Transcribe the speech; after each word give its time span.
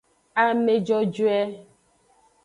Ame 0.43 0.73
jojoe. 0.87 1.39